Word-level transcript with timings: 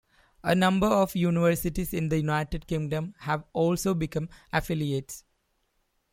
A 0.43 0.55
number 0.55 0.87
of 0.87 1.15
universities 1.15 1.93
in 1.93 2.09
the 2.09 2.17
United 2.17 2.65
Kingdom 2.65 3.13
have 3.19 3.43
also 3.53 3.93
become 3.93 4.29
affiliates. 4.51 5.23